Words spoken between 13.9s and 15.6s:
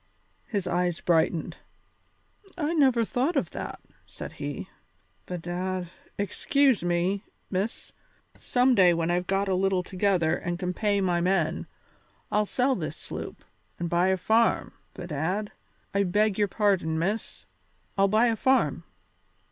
buy a farm, bedad